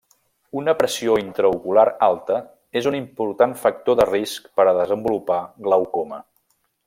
[0.59, 2.39] Una pressió intraocular alta
[2.81, 6.21] és un important factor de risc per a desenvolupar glaucoma.